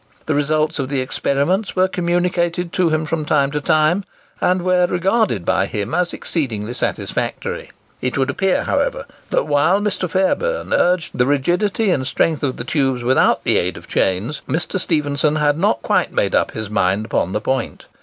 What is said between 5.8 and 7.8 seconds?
as exceedingly satisfactory.